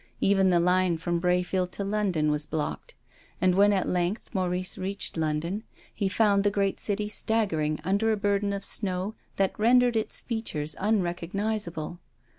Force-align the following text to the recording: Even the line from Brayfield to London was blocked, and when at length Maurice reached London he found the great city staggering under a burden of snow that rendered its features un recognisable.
Even 0.19 0.49
the 0.49 0.59
line 0.59 0.97
from 0.97 1.19
Brayfield 1.19 1.71
to 1.73 1.83
London 1.83 2.31
was 2.31 2.47
blocked, 2.47 2.95
and 3.39 3.53
when 3.53 3.71
at 3.71 3.87
length 3.87 4.33
Maurice 4.33 4.75
reached 4.75 5.15
London 5.15 5.63
he 5.93 6.09
found 6.09 6.43
the 6.43 6.49
great 6.49 6.79
city 6.79 7.07
staggering 7.07 7.79
under 7.83 8.11
a 8.11 8.17
burden 8.17 8.51
of 8.51 8.65
snow 8.65 9.13
that 9.35 9.59
rendered 9.59 9.95
its 9.95 10.19
features 10.19 10.75
un 10.79 11.03
recognisable. 11.03 11.99